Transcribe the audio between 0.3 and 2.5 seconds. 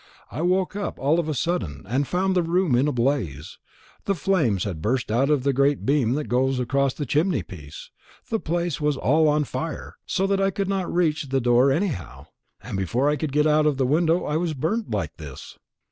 I woke up all of a sudden, and found the